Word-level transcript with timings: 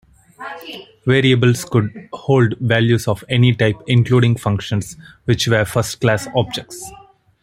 Variables 1.05 1.63
could 1.63 2.09
hold 2.11 2.57
values 2.59 3.07
of 3.07 3.23
any 3.29 3.53
type, 3.53 3.75
including 3.85 4.35
functions, 4.35 4.97
which 5.25 5.47
were 5.47 5.63
first-class 5.63 6.27
objects. 6.35 6.83